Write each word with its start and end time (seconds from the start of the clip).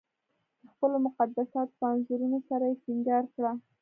د 0.63 0.65
خپلو 0.73 0.97
مقدساتو 1.05 1.73
په 1.79 1.85
انځورونو 1.93 2.39
سره 2.49 2.65
یې 2.69 2.75
سنګار 2.85 3.23
کړه. 3.35 3.51